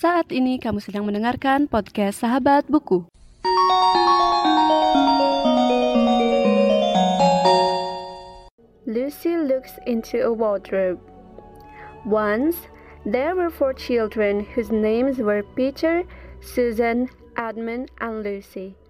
Saat 0.00 0.32
ini 0.32 0.56
kamu 0.56 0.80
sedang 0.80 1.04
mendengarkan 1.04 1.68
podcast 1.68 2.24
Sahabat 2.24 2.64
Buku. 2.72 3.04
Lucy 8.88 9.36
looks 9.36 9.76
into 9.84 10.24
a 10.24 10.32
wardrobe. 10.32 11.04
Once, 12.08 12.72
there 13.04 13.36
were 13.36 13.52
four 13.52 13.76
children 13.76 14.48
whose 14.56 14.72
names 14.72 15.20
were 15.20 15.44
Peter, 15.52 16.08
Susan, 16.40 17.12
Edmund, 17.36 17.92
and 18.00 18.24
Lucy. 18.24 18.80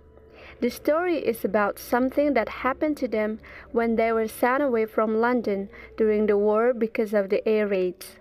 The 0.63 0.71
story 0.71 1.19
is 1.19 1.43
about 1.43 1.83
something 1.83 2.39
that 2.39 2.63
happened 2.63 2.95
to 3.03 3.11
them 3.11 3.43
when 3.75 3.99
they 3.99 4.15
were 4.15 4.31
sent 4.31 4.63
away 4.63 4.87
from 4.87 5.19
London 5.19 5.75
during 5.99 6.31
the 6.31 6.39
war 6.39 6.71
because 6.71 7.11
of 7.11 7.35
the 7.35 7.43
air 7.43 7.67
raids. 7.67 8.20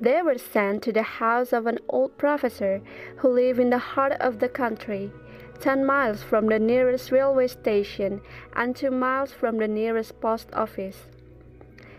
They 0.00 0.22
were 0.22 0.38
sent 0.38 0.82
to 0.82 0.92
the 0.92 1.02
house 1.02 1.52
of 1.52 1.66
an 1.66 1.78
old 1.88 2.18
professor 2.18 2.80
who 3.18 3.28
lived 3.28 3.60
in 3.60 3.70
the 3.70 3.78
heart 3.78 4.12
of 4.20 4.40
the 4.40 4.48
country, 4.48 5.12
10 5.60 5.86
miles 5.86 6.22
from 6.22 6.46
the 6.46 6.58
nearest 6.58 7.12
railway 7.12 7.46
station 7.46 8.20
and 8.54 8.74
2 8.74 8.90
miles 8.90 9.32
from 9.32 9.58
the 9.58 9.68
nearest 9.68 10.20
post 10.20 10.48
office. 10.52 11.06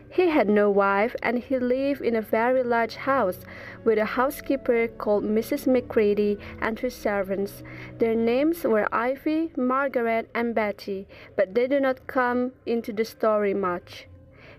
He 0.09 0.29
had 0.29 0.47
no 0.47 0.69
wife 0.69 1.15
and 1.23 1.39
he 1.39 1.57
lived 1.59 2.01
in 2.01 2.15
a 2.15 2.21
very 2.21 2.63
large 2.63 2.95
house 2.95 3.39
with 3.83 3.97
a 3.97 4.05
housekeeper 4.05 4.87
called 4.87 5.23
Mrs. 5.23 5.67
McCready 5.67 6.37
and 6.61 6.77
two 6.77 6.89
servants. 6.89 7.63
Their 7.97 8.15
names 8.15 8.63
were 8.63 8.87
Ivy, 8.93 9.51
Margaret, 9.57 10.29
and 10.33 10.55
Betty, 10.55 11.07
but 11.35 11.53
they 11.53 11.67
do 11.67 11.79
not 11.79 12.07
come 12.07 12.53
into 12.65 12.93
the 12.93 13.03
story 13.03 13.53
much. 13.53 14.07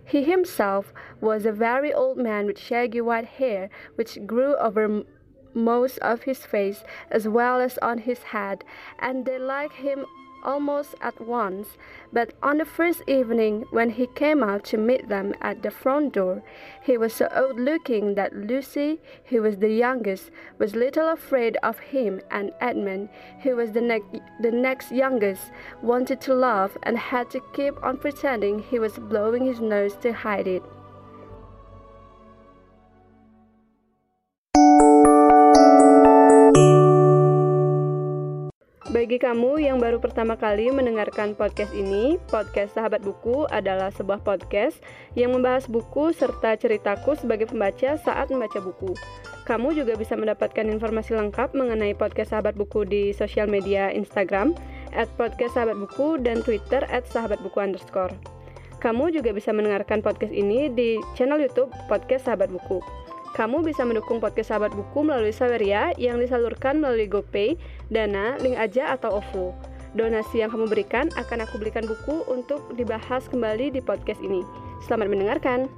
He 0.07 0.23
himself 0.23 0.93
was 1.21 1.45
a 1.45 1.53
very 1.53 1.93
old 1.93 2.17
man 2.17 2.47
with 2.47 2.59
shaggy 2.59 3.01
white 3.01 3.25
hair 3.25 3.69
which 3.97 4.25
grew 4.25 4.57
over 4.57 5.03
most 5.53 5.99
of 5.99 6.23
his 6.23 6.47
face 6.47 6.85
as 7.11 7.27
well 7.27 7.61
as 7.61 7.79
on 7.79 7.99
his 7.99 8.23
head, 8.23 8.65
and 8.99 9.25
they 9.25 9.39
liked 9.39 9.75
him 9.75 10.07
almost 10.47 10.95
at 11.03 11.21
once, 11.21 11.77
but 12.13 12.33
on 12.43 12.59
the 12.59 12.65
first 12.65 13.03
evening 13.07 13.67
when 13.71 13.91
he 13.91 14.07
came 14.07 14.43
out 14.43 14.65
to 14.65 14.79
meet 14.79 15.09
them 15.09 15.35
at 15.43 15.63
the 15.63 15.71
front 15.71 16.15
door, 16.15 16.43
he 16.83 16.97
was 16.97 17.13
so 17.13 17.29
old 17.35 17.59
looking 17.59 18.15
that 18.15 18.35
Lucy, 18.35 19.01
who 19.27 19.43
was 19.43 19.57
the 19.59 19.73
youngest, 19.73 20.31
was 20.59 20.77
little 20.77 21.09
afraid 21.09 21.59
of 21.63 21.79
him, 21.81 22.21
and 22.31 22.53
Edmund, 22.61 23.09
who 23.43 23.57
was 23.57 23.73
the, 23.73 23.81
ne- 23.81 24.23
the 24.41 24.53
next 24.53 24.93
youngest, 24.93 25.51
wanted 25.83 26.21
to 26.23 26.35
laugh 26.35 26.77
and 26.85 26.97
had 26.97 27.29
to 27.31 27.41
keep 27.53 27.75
on 27.83 27.99
pretending 27.99 28.61
he 28.61 28.79
was 28.79 28.99
blowing 28.99 29.45
his 29.45 29.61
nose 29.61 29.97
to 29.97 30.13
hide 30.13 30.47
it. 30.47 30.63
Bagi 38.97 39.21
kamu 39.21 39.61
yang 39.61 39.77
baru 39.77 40.01
pertama 40.01 40.41
kali 40.41 40.73
mendengarkan 40.73 41.37
podcast 41.37 41.69
ini, 41.77 42.17
podcast 42.33 42.81
Sahabat 42.81 43.05
Buku 43.05 43.45
adalah 43.53 43.93
sebuah 43.93 44.25
podcast 44.25 44.81
yang 45.13 45.37
membahas 45.37 45.69
buku 45.69 46.17
serta 46.17 46.57
ceritaku 46.57 47.13
sebagai 47.13 47.45
pembaca 47.45 48.01
saat 48.01 48.33
membaca 48.33 48.57
buku. 48.57 48.97
Kamu 49.45 49.77
juga 49.77 50.01
bisa 50.01 50.17
mendapatkan 50.17 50.65
informasi 50.65 51.13
lengkap 51.13 51.53
mengenai 51.53 51.93
podcast 51.93 52.33
Sahabat 52.33 52.57
Buku 52.57 52.89
di 52.89 53.13
sosial 53.13 53.53
media 53.53 53.93
Instagram 53.93 54.57
at 54.97 55.13
dan 56.25 56.41
Twitter 56.41 56.81
at. 56.89 57.05
Kamu 58.81 59.05
juga 59.13 59.31
bisa 59.37 59.53
mendengarkan 59.53 60.01
podcast 60.01 60.33
ini 60.33 60.73
di 60.73 60.97
channel 61.13 61.45
YouTube 61.45 61.69
Podcast 61.85 62.33
Sahabat 62.33 62.49
Buku. 62.49 63.06
Kamu 63.37 63.61
bisa 63.61 63.85
mendukung 63.85 64.17
podcast 64.17 64.49
Sahabat 64.49 64.73
Buku 64.73 65.05
melalui 65.05 65.29
Saweria 65.29 65.93
yang 66.01 66.17
disalurkan 66.17 66.81
melalui 66.81 67.05
GoPay, 67.05 67.61
Dana, 67.93 68.41
Link 68.41 68.57
Aja, 68.57 68.97
atau 68.97 69.21
OVO. 69.21 69.53
Donasi 69.93 70.41
yang 70.41 70.49
kamu 70.49 70.73
berikan 70.73 71.13
akan 71.21 71.45
aku 71.45 71.61
belikan 71.61 71.85
buku 71.85 72.25
untuk 72.33 72.65
dibahas 72.81 73.29
kembali 73.29 73.77
di 73.77 73.85
podcast 73.85 74.25
ini. 74.25 74.41
Selamat 74.89 75.13
mendengarkan. 75.13 75.69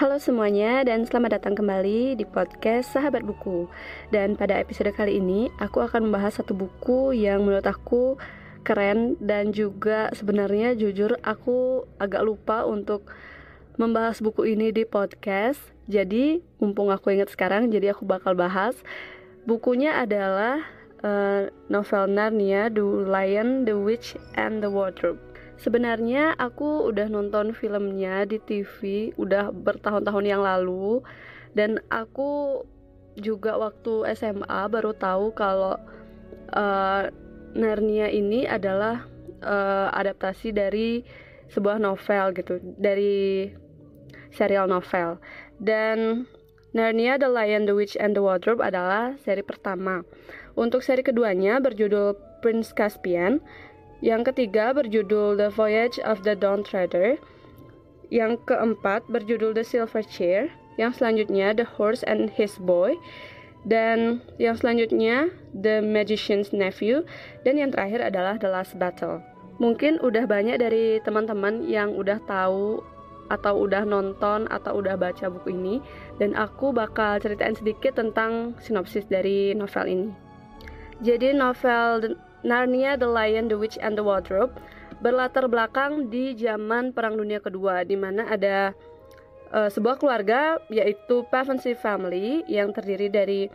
Halo 0.00 0.16
semuanya 0.16 0.80
dan 0.80 1.04
selamat 1.04 1.44
datang 1.44 1.60
kembali 1.60 2.16
di 2.16 2.24
podcast 2.24 2.96
Sahabat 2.96 3.20
Buku. 3.20 3.68
Dan 4.08 4.32
pada 4.32 4.56
episode 4.56 4.96
kali 4.96 5.20
ini 5.20 5.52
aku 5.60 5.84
akan 5.84 6.08
membahas 6.08 6.40
satu 6.40 6.56
buku 6.56 7.12
yang 7.12 7.44
menurut 7.44 7.68
aku 7.68 8.16
keren 8.62 9.16
dan 9.20 9.50
juga 9.50 10.12
sebenarnya 10.12 10.76
jujur 10.76 11.16
aku 11.24 11.84
agak 11.96 12.22
lupa 12.24 12.64
untuk 12.68 13.08
membahas 13.80 14.20
buku 14.20 14.52
ini 14.52 14.70
di 14.70 14.84
podcast. 14.84 15.60
Jadi 15.90 16.44
mumpung 16.60 16.92
aku 16.92 17.16
ingat 17.16 17.32
sekarang 17.32 17.72
jadi 17.72 17.96
aku 17.96 18.04
bakal 18.04 18.36
bahas. 18.36 18.76
Bukunya 19.48 19.96
adalah 19.96 20.60
uh, 21.00 21.48
novel 21.72 22.04
Narnia 22.12 22.68
The 22.68 22.84
Lion, 22.84 23.64
The 23.64 23.74
Witch 23.74 24.14
and 24.36 24.60
the 24.60 24.68
Wardrobe. 24.68 25.18
Sebenarnya 25.60 26.36
aku 26.40 26.88
udah 26.88 27.08
nonton 27.12 27.52
filmnya 27.52 28.24
di 28.24 28.40
TV 28.40 29.12
udah 29.20 29.52
bertahun-tahun 29.52 30.24
yang 30.24 30.40
lalu 30.40 31.04
dan 31.52 31.84
aku 31.92 32.64
juga 33.20 33.60
waktu 33.60 34.08
SMA 34.16 34.60
baru 34.72 34.96
tahu 34.96 35.36
kalau 35.36 35.76
uh, 36.56 37.12
Narnia 37.54 38.06
ini 38.10 38.46
adalah 38.46 39.06
uh, 39.42 39.88
adaptasi 39.90 40.54
dari 40.54 41.02
sebuah 41.50 41.82
novel 41.82 42.30
gitu, 42.38 42.62
dari 42.78 43.50
serial 44.30 44.70
novel. 44.70 45.18
Dan 45.58 46.26
Narnia 46.70 47.18
The 47.18 47.26
Lion, 47.26 47.66
The 47.66 47.74
Witch 47.74 47.98
and 47.98 48.14
the 48.14 48.22
Wardrobe 48.22 48.62
adalah 48.62 49.18
seri 49.26 49.42
pertama. 49.42 50.06
Untuk 50.54 50.86
seri 50.86 51.02
keduanya 51.02 51.58
berjudul 51.58 52.14
Prince 52.38 52.70
Caspian 52.70 53.42
yang 54.00 54.24
ketiga 54.24 54.72
berjudul 54.72 55.36
The 55.36 55.50
Voyage 55.52 56.00
of 56.06 56.22
the 56.22 56.38
Dawn 56.38 56.62
Treader. 56.62 57.20
Yang 58.08 58.42
keempat 58.46 59.06
berjudul 59.10 59.54
The 59.54 59.66
Silver 59.66 60.06
Chair. 60.06 60.48
Yang 60.78 61.02
selanjutnya 61.02 61.52
The 61.52 61.66
Horse 61.66 62.06
and 62.06 62.32
His 62.32 62.56
Boy. 62.56 62.96
Dan 63.66 64.24
yang 64.40 64.56
selanjutnya 64.56 65.28
The 65.52 65.84
Magician's 65.84 66.52
Nephew. 66.54 67.04
Dan 67.44 67.60
yang 67.60 67.70
terakhir 67.72 68.00
adalah 68.00 68.40
The 68.40 68.48
Last 68.48 68.76
Battle. 68.80 69.20
Mungkin 69.60 70.00
udah 70.00 70.24
banyak 70.24 70.56
dari 70.56 70.98
teman-teman 71.04 71.68
yang 71.68 71.92
udah 71.92 72.16
tahu 72.24 72.80
atau 73.30 73.62
udah 73.62 73.86
nonton 73.86 74.50
atau 74.50 74.82
udah 74.82 74.98
baca 74.98 75.30
buku 75.30 75.54
ini 75.54 75.78
dan 76.18 76.34
aku 76.34 76.74
bakal 76.74 77.22
ceritain 77.22 77.54
sedikit 77.54 77.94
tentang 77.94 78.58
sinopsis 78.58 79.06
dari 79.06 79.54
novel 79.54 79.86
ini. 79.86 80.08
Jadi 81.00 81.32
novel 81.32 82.18
Narnia, 82.42 82.98
The 82.98 83.06
Lion, 83.06 83.46
The 83.46 83.56
Witch, 83.56 83.78
and 83.80 83.94
the 83.94 84.04
Wardrobe 84.04 84.52
berlatar 85.00 85.48
belakang 85.48 86.12
di 86.12 86.36
zaman 86.36 86.92
Perang 86.92 87.16
Dunia 87.16 87.40
Kedua, 87.40 87.84
di 87.88 87.96
mana 87.96 88.28
ada 88.28 88.76
uh, 89.54 89.70
sebuah 89.70 89.98
keluarga 89.98 90.58
yaitu 90.72 91.26
Pevensey 91.28 91.74
Family 91.78 92.42
yang 92.46 92.74
terdiri 92.74 93.10
dari 93.10 93.50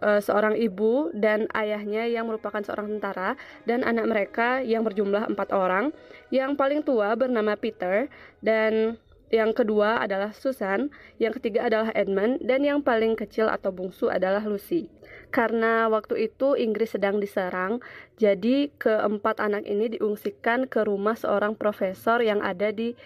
uh, 0.00 0.20
seorang 0.20 0.56
ibu 0.56 1.12
dan 1.16 1.48
ayahnya 1.56 2.06
yang 2.08 2.28
merupakan 2.28 2.60
seorang 2.62 2.88
tentara 2.98 3.36
dan 3.64 3.82
anak 3.82 4.06
mereka 4.08 4.60
yang 4.64 4.86
berjumlah 4.86 5.28
empat 5.32 5.50
orang. 5.52 5.92
Yang 6.32 6.56
paling 6.56 6.80
tua 6.84 7.16
bernama 7.16 7.56
Peter 7.58 8.08
dan 8.40 8.96
yang 9.30 9.54
kedua 9.54 10.02
adalah 10.02 10.34
Susan, 10.34 10.90
yang 11.22 11.30
ketiga 11.30 11.70
adalah 11.70 11.94
Edmund, 11.94 12.42
dan 12.42 12.66
yang 12.66 12.82
paling 12.82 13.14
kecil 13.14 13.46
atau 13.46 13.70
bungsu 13.70 14.10
adalah 14.10 14.42
Lucy. 14.42 14.90
Karena 15.30 15.86
waktu 15.86 16.26
itu 16.26 16.58
Inggris 16.58 16.98
sedang 16.98 17.22
diserang, 17.22 17.78
jadi 18.18 18.74
keempat 18.74 19.38
anak 19.38 19.62
ini 19.70 19.94
diungsikan 19.94 20.66
ke 20.66 20.82
rumah 20.82 21.14
seorang 21.14 21.54
profesor 21.54 22.18
yang 22.18 22.42
ada 22.42 22.74
di 22.74 22.98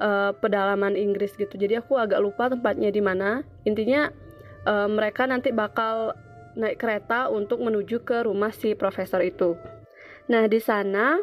uh, 0.00 0.32
pedalaman 0.36 0.94
Inggris 0.94 1.34
gitu. 1.36 1.54
Jadi 1.56 1.80
aku 1.80 1.96
agak 1.96 2.20
lupa 2.20 2.48
tempatnya 2.52 2.92
di 2.92 3.02
mana. 3.04 3.44
Intinya 3.64 4.08
uh, 4.68 4.88
mereka 4.88 5.24
nanti 5.28 5.52
bakal 5.52 6.16
naik 6.56 6.80
kereta 6.80 7.28
untuk 7.28 7.60
menuju 7.60 8.02
ke 8.02 8.24
rumah 8.24 8.50
si 8.50 8.72
profesor 8.72 9.20
itu. 9.20 9.54
Nah 10.32 10.48
di 10.48 10.58
sana 10.58 11.20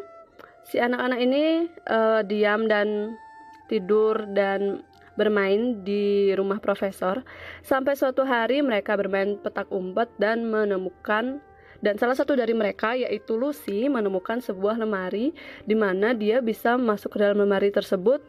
si 0.64 0.80
anak-anak 0.80 1.20
ini 1.20 1.68
uh, 1.90 2.22
diam 2.24 2.70
dan 2.70 3.18
tidur 3.66 4.24
dan 4.32 4.86
bermain 5.14 5.82
di 5.86 6.34
rumah 6.34 6.58
profesor 6.58 7.22
sampai 7.62 7.94
suatu 7.94 8.26
hari 8.26 8.62
mereka 8.66 8.98
bermain 8.98 9.38
petak 9.38 9.70
umpet 9.70 10.10
dan 10.18 10.42
menemukan 10.50 11.38
dan 11.84 12.00
salah 12.00 12.16
satu 12.16 12.32
dari 12.32 12.56
mereka 12.56 12.96
yaitu 12.96 13.36
Lucy 13.36 13.86
menemukan 13.92 14.40
sebuah 14.40 14.80
lemari 14.80 15.36
di 15.68 15.76
mana 15.76 16.16
dia 16.16 16.40
bisa 16.40 16.80
masuk 16.80 17.14
ke 17.14 17.18
dalam 17.20 17.44
lemari 17.44 17.68
tersebut 17.68 18.24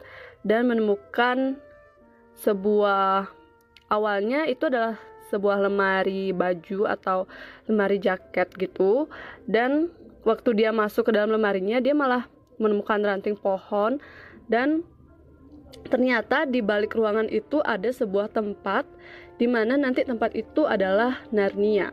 dan 0.46 0.70
menemukan 0.70 1.58
sebuah 2.38 3.26
awalnya 3.90 4.46
itu 4.46 4.70
adalah 4.70 4.94
sebuah 5.26 5.66
lemari 5.66 6.30
baju 6.30 6.86
atau 6.86 7.26
lemari 7.66 7.98
jaket 7.98 8.54
gitu 8.54 9.10
dan 9.50 9.90
waktu 10.22 10.54
dia 10.54 10.70
masuk 10.70 11.10
ke 11.10 11.12
dalam 11.18 11.34
lemarinya 11.34 11.82
dia 11.82 11.98
malah 11.98 12.30
menemukan 12.62 13.02
ranting 13.02 13.34
pohon 13.34 13.98
dan 14.46 14.86
ternyata 15.90 16.46
di 16.46 16.62
balik 16.62 16.94
ruangan 16.94 17.26
itu 17.26 17.58
ada 17.66 17.90
sebuah 17.90 18.30
tempat 18.30 18.86
di 19.36 19.50
mana 19.50 19.76
nanti 19.76 20.06
tempat 20.06 20.32
itu 20.32 20.64
adalah 20.64 21.20
Narnia. 21.28 21.92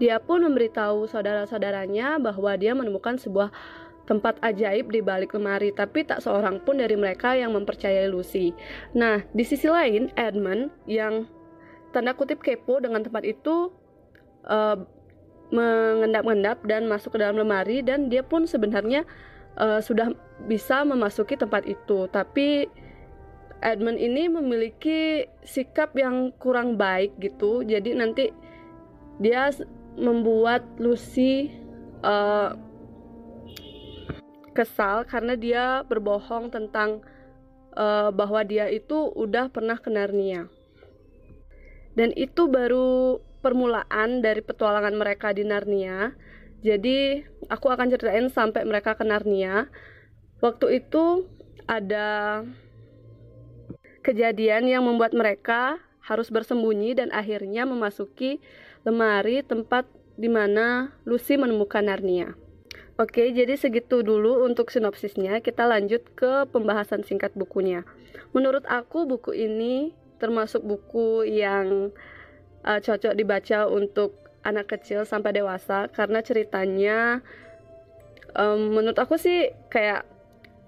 Dia 0.00 0.16
pun 0.16 0.40
memberitahu 0.40 1.10
saudara-saudaranya 1.10 2.16
bahwa 2.22 2.56
dia 2.56 2.72
menemukan 2.72 3.20
sebuah 3.20 3.52
tempat 4.08 4.40
ajaib 4.42 4.90
di 4.90 5.00
balik 5.00 5.36
lemari, 5.36 5.70
tapi 5.70 6.02
tak 6.02 6.24
seorang 6.24 6.62
pun 6.62 6.78
dari 6.78 6.96
mereka 6.98 7.36
yang 7.36 7.54
mempercayai 7.54 8.10
Lucy. 8.10 8.50
Nah, 8.96 9.22
di 9.30 9.44
sisi 9.46 9.70
lain, 9.70 10.10
Edmund 10.18 10.72
yang 10.90 11.30
tanda 11.90 12.14
kutip 12.14 12.42
kepo 12.42 12.78
dengan 12.78 13.02
tempat 13.02 13.26
itu 13.26 13.70
uh, 14.46 14.78
mengendap-endap 15.50 16.62
dan 16.66 16.86
masuk 16.86 17.18
ke 17.18 17.18
dalam 17.18 17.38
lemari 17.42 17.82
dan 17.82 18.06
dia 18.06 18.22
pun 18.22 18.46
sebenarnya 18.46 19.02
uh, 19.58 19.82
sudah 19.82 20.14
bisa 20.46 20.86
memasuki 20.86 21.34
tempat 21.34 21.66
itu 21.66 22.06
tapi 22.14 22.70
Edmund 23.60 24.00
ini 24.00 24.30
memiliki 24.30 25.28
sikap 25.44 25.92
yang 25.98 26.32
kurang 26.38 26.78
baik 26.78 27.18
gitu 27.18 27.66
jadi 27.66 27.98
nanti 27.98 28.30
dia 29.18 29.50
membuat 29.98 30.64
Lucy 30.78 31.50
uh, 32.06 32.54
kesal 34.52 35.06
karena 35.06 35.34
dia 35.38 35.64
berbohong 35.86 36.50
tentang 36.50 37.02
uh, 37.78 38.10
bahwa 38.10 38.42
dia 38.42 38.66
itu 38.70 39.10
udah 39.14 39.48
pernah 39.50 39.78
ke 39.78 39.88
Narnia 39.88 40.50
dan 41.98 42.14
itu 42.14 42.46
baru 42.46 43.18
permulaan 43.42 44.22
dari 44.22 44.44
petualangan 44.44 44.94
mereka 44.94 45.34
di 45.34 45.42
Narnia. 45.42 46.14
Jadi 46.60 47.24
aku 47.48 47.72
akan 47.72 47.88
ceritain 47.88 48.28
sampai 48.28 48.68
mereka 48.68 48.94
ke 48.94 49.02
Narnia. 49.02 49.66
Waktu 50.44 50.84
itu 50.84 51.28
ada 51.64 52.40
kejadian 54.00 54.68
yang 54.68 54.84
membuat 54.84 55.12
mereka 55.16 55.80
harus 56.04 56.32
bersembunyi 56.32 56.96
dan 56.96 57.12
akhirnya 57.12 57.68
memasuki 57.68 58.40
lemari 58.84 59.44
tempat 59.44 59.84
di 60.16 60.28
mana 60.28 60.96
Lucy 61.04 61.36
menemukan 61.36 61.84
Narnia. 61.84 62.36
Oke, 63.00 63.32
jadi 63.32 63.56
segitu 63.56 64.04
dulu 64.04 64.44
untuk 64.44 64.68
sinopsisnya. 64.68 65.40
Kita 65.40 65.64
lanjut 65.64 66.04
ke 66.12 66.44
pembahasan 66.52 67.00
singkat 67.00 67.32
bukunya. 67.32 67.80
Menurut 68.36 68.68
aku 68.68 69.08
buku 69.08 69.32
ini 69.32 69.96
termasuk 70.20 70.60
buku 70.60 71.24
yang 71.24 71.96
uh, 72.60 72.76
cocok 72.76 73.16
dibaca 73.16 73.64
untuk 73.72 74.20
anak 74.44 74.68
kecil 74.76 75.08
sampai 75.08 75.32
dewasa 75.32 75.88
karena 75.88 76.20
ceritanya 76.20 77.24
um, 78.36 78.68
menurut 78.76 79.00
aku 79.00 79.16
sih 79.16 79.48
kayak 79.72 80.04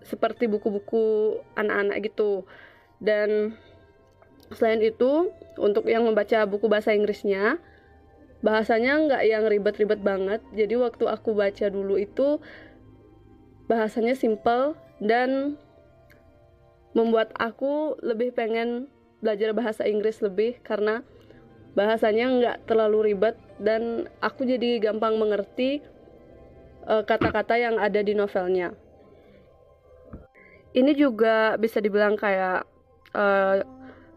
seperti 0.01 0.49
buku-buku 0.49 1.37
anak-anak 1.53 2.01
gitu 2.01 2.49
dan 2.97 3.61
selain 4.57 4.81
itu 4.81 5.29
untuk 5.61 5.85
yang 5.85 6.09
membaca 6.09 6.49
buku 6.49 6.65
bahasa 6.65 6.97
Inggrisnya 6.97 7.61
bahasanya 8.43 8.99
nggak 9.07 9.23
yang 9.23 9.45
ribet-ribet 9.47 10.03
banget 10.03 10.43
jadi 10.51 10.75
waktu 10.83 11.07
aku 11.07 11.33
baca 11.33 11.67
dulu 11.71 11.95
itu 11.95 12.43
bahasanya 13.71 14.19
simple 14.19 14.75
dan 14.99 15.57
membuat 16.93 17.33
aku 17.39 17.97
lebih 18.03 18.37
pengen 18.37 18.91
belajar 19.23 19.55
bahasa 19.55 19.87
Inggris 19.87 20.19
lebih 20.21 20.59
karena 20.61 21.07
bahasanya 21.73 22.27
nggak 22.29 22.57
terlalu 22.69 23.15
ribet 23.15 23.39
dan 23.57 24.11
aku 24.21 24.45
jadi 24.45 24.83
gampang 24.83 25.17
mengerti 25.17 25.81
eh, 26.85 27.03
kata-kata 27.07 27.55
uh, 27.57 27.63
yang 27.63 27.77
ada 27.81 28.03
di 28.05 28.13
novelnya. 28.13 28.77
Ini 30.73 30.93
juga 30.97 31.57
bisa 31.61 31.85
dibilang 31.85 32.17
kayak 32.17 32.65
uh, 33.13 33.61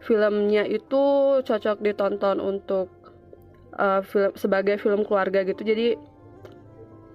filmnya 0.00 0.64
itu 0.64 1.04
cocok 1.44 1.84
ditonton 1.84 2.40
untuk 2.40 2.95
uh, 3.78 4.02
film 4.02 4.32
sebagai 4.36 4.80
film 4.80 5.04
keluarga 5.04 5.44
gitu. 5.44 5.62
Jadi 5.62 5.96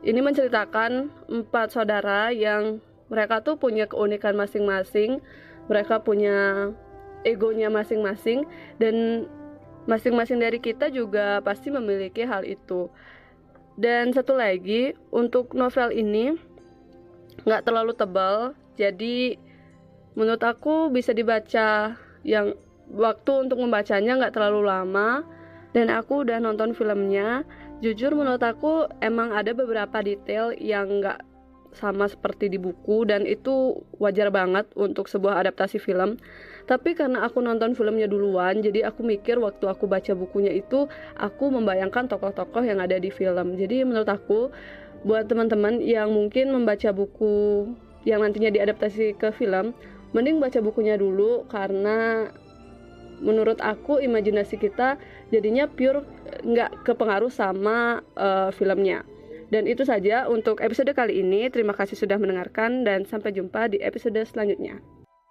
ini 0.01 0.19
menceritakan 0.21 1.13
empat 1.29 1.77
saudara 1.77 2.33
yang 2.33 2.81
mereka 3.11 3.43
tuh 3.43 3.59
punya 3.59 3.85
keunikan 3.85 4.33
masing-masing. 4.33 5.21
Mereka 5.69 6.01
punya 6.01 6.69
egonya 7.21 7.69
masing-masing 7.69 8.49
dan 8.81 9.27
masing-masing 9.85 10.41
dari 10.41 10.61
kita 10.61 10.89
juga 10.93 11.41
pasti 11.41 11.73
memiliki 11.73 12.21
hal 12.25 12.45
itu 12.45 12.89
dan 13.79 14.13
satu 14.13 14.37
lagi 14.37 14.93
untuk 15.09 15.57
novel 15.57 15.89
ini 15.89 16.37
nggak 17.47 17.65
terlalu 17.65 17.93
tebal 17.97 18.53
jadi 18.77 19.39
menurut 20.13 20.43
aku 20.43 20.91
bisa 20.93 21.15
dibaca 21.15 21.97
yang 22.21 22.53
waktu 22.91 23.31
untuk 23.47 23.57
membacanya 23.57 24.19
nggak 24.21 24.35
terlalu 24.35 24.67
lama 24.69 25.25
dan 25.71 25.91
aku 25.91 26.27
udah 26.27 26.39
nonton 26.39 26.75
filmnya. 26.75 27.43
Jujur 27.81 28.13
menurut 28.13 28.43
aku 28.45 28.85
emang 29.01 29.33
ada 29.33 29.57
beberapa 29.57 30.05
detail 30.05 30.53
yang 30.53 31.01
nggak 31.01 31.25
sama 31.71 32.03
seperti 32.11 32.51
di 32.51 32.59
buku 32.59 33.07
dan 33.07 33.23
itu 33.23 33.79
wajar 33.95 34.27
banget 34.27 34.67
untuk 34.75 35.07
sebuah 35.07 35.39
adaptasi 35.41 35.79
film. 35.79 36.19
Tapi 36.67 36.93
karena 36.93 37.25
aku 37.25 37.41
nonton 37.41 37.73
filmnya 37.73 38.05
duluan 38.05 38.59
jadi 38.61 38.91
aku 38.91 39.01
mikir 39.01 39.39
waktu 39.39 39.65
aku 39.65 39.87
baca 39.89 40.13
bukunya 40.13 40.51
itu 40.53 40.85
aku 41.17 41.49
membayangkan 41.49 42.11
tokoh-tokoh 42.11 42.61
yang 42.61 42.83
ada 42.83 42.99
di 42.99 43.09
film. 43.09 43.55
Jadi 43.57 43.87
menurut 43.87 44.07
aku 44.11 44.51
buat 45.01 45.25
teman-teman 45.25 45.81
yang 45.81 46.13
mungkin 46.13 46.53
membaca 46.53 46.93
buku 46.93 47.65
yang 48.05 48.21
nantinya 48.21 48.53
diadaptasi 48.53 49.17
ke 49.17 49.33
film 49.33 49.73
mending 50.11 50.43
baca 50.43 50.59
bukunya 50.59 50.99
dulu 50.99 51.47
karena 51.47 52.27
menurut 53.21 53.61
aku 53.61 54.01
imajinasi 54.01 54.57
kita 54.57 54.97
jadinya 55.29 55.69
pure 55.69 56.03
nggak 56.41 56.83
kepengaruh 56.83 57.29
sama 57.29 58.01
uh, 58.17 58.49
filmnya 58.51 59.05
dan 59.51 59.67
itu 59.67 59.83
saja 59.83 60.31
untuk 60.31 60.63
episode 60.63 60.95
kali 60.95 61.19
ini. 61.19 61.51
Terima 61.51 61.75
kasih 61.75 61.99
sudah 61.99 62.15
mendengarkan 62.15 62.87
dan 62.87 63.03
sampai 63.03 63.35
jumpa 63.35 63.67
di 63.67 63.83
episode 63.83 64.23
selanjutnya. 64.23 64.79